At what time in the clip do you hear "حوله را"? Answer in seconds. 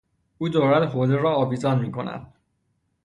0.89-1.35